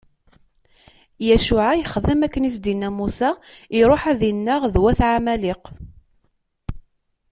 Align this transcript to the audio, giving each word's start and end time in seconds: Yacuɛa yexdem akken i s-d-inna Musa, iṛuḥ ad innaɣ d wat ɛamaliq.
Yacuɛa 1.27 1.73
yexdem 1.79 2.21
akken 2.25 2.47
i 2.49 2.51
s-d-inna 2.55 2.89
Musa, 2.97 3.29
iṛuḥ 3.79 4.01
ad 4.11 4.21
innaɣ 4.31 4.61
d 4.73 4.75
wat 4.81 4.99
ɛamaliq. 5.09 5.63